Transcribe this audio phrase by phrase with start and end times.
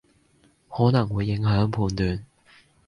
[0.67, 2.25] 可能會影響判斷